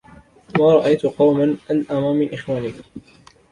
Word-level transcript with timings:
مَا 0.59 0.73
رَأَيْت 0.73 1.05
قَوْمًا 1.05 1.57
أَلْأَمَ 1.71 2.15
مِنْ 2.15 2.33
إخْوَانِك 2.33 2.73